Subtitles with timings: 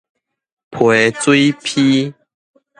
[0.71, 2.11] 批水披